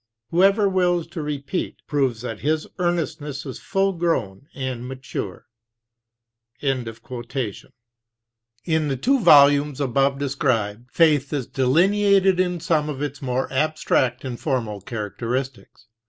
[0.31, 5.45] Whoever wills to repeat, proves that his earnestness is full grown and mature."
[6.59, 6.93] In the
[8.99, 14.81] two volumes above described, Faith is delineated in some of its more abstract and formal
[14.81, 15.85] characteristics.